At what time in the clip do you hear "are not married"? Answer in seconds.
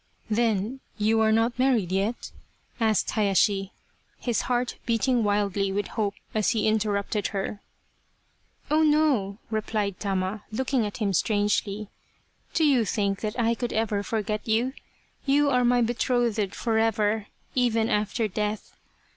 1.21-1.91